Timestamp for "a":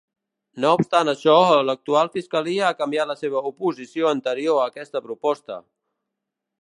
4.63-4.65